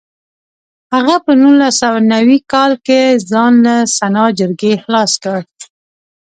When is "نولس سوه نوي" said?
1.41-2.37